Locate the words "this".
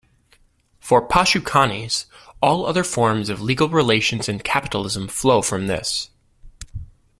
5.67-6.09